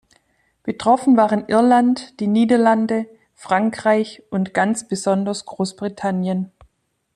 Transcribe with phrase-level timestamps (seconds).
[0.63, 3.05] Betroffen waren Irland, die Niederlande,
[3.35, 6.51] Frankreich und ganz besonders Großbritannien.